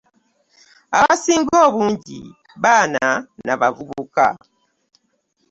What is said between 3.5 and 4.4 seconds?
bavubuka.